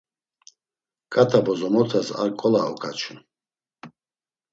[1.13, 3.19] Ǩat̆a bozomotas ar nǩola oǩaçun.